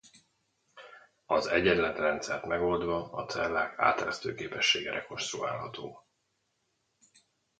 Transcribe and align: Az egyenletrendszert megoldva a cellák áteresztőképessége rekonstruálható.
Az 1.25 1.47
egyenletrendszert 1.47 2.45
megoldva 2.45 3.11
a 3.11 3.25
cellák 3.25 3.79
áteresztőképessége 3.79 4.91
rekonstruálható. 4.91 6.05